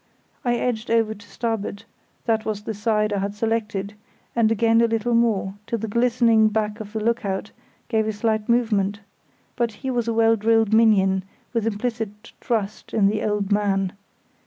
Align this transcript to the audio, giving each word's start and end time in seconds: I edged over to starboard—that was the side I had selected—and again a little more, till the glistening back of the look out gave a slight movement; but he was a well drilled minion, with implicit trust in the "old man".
I 0.43 0.55
edged 0.55 0.89
over 0.89 1.13
to 1.13 1.29
starboard—that 1.29 2.43
was 2.43 2.63
the 2.63 2.73
side 2.73 3.13
I 3.13 3.19
had 3.19 3.35
selected—and 3.35 4.51
again 4.51 4.81
a 4.81 4.87
little 4.87 5.13
more, 5.13 5.53
till 5.67 5.77
the 5.77 5.87
glistening 5.87 6.47
back 6.47 6.79
of 6.79 6.93
the 6.93 6.99
look 6.99 7.23
out 7.23 7.51
gave 7.87 8.07
a 8.07 8.11
slight 8.11 8.49
movement; 8.49 9.01
but 9.55 9.71
he 9.85 9.91
was 9.91 10.07
a 10.07 10.13
well 10.15 10.35
drilled 10.35 10.73
minion, 10.73 11.23
with 11.53 11.67
implicit 11.67 12.31
trust 12.41 12.95
in 12.95 13.09
the 13.09 13.21
"old 13.23 13.51
man". 13.51 13.91